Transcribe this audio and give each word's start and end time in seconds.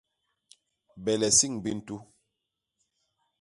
Belesiñ 1.03 1.53
bi 1.63 1.71
ntu. 1.77 1.97